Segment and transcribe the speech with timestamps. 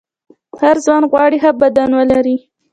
[0.59, 2.37] هر ځوان غواړي ښه بدن ولري.